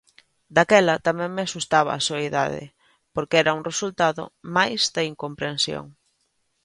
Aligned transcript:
Daquela 0.55 0.95
tamén 1.07 1.29
me 1.35 1.43
asustaba 1.45 1.91
a 1.93 2.03
soidade, 2.07 2.63
porque 3.13 3.39
era 3.43 3.55
un 3.57 3.65
resultado 3.69 4.23
máis 4.55 4.81
da 4.95 5.01
incomprensión. 5.11 5.85